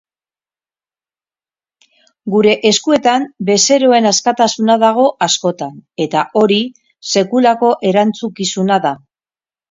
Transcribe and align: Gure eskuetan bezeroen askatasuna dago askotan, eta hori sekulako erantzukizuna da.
Gure 2.35 2.53
eskuetan 2.69 3.27
bezeroen 3.49 4.07
askatasuna 4.11 4.77
dago 4.83 5.03
askotan, 5.25 5.75
eta 6.07 6.23
hori 6.41 6.57
sekulako 7.11 7.69
erantzukizuna 7.91 8.79
da. 8.87 8.95